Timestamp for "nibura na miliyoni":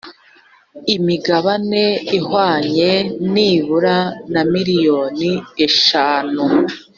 3.33-5.31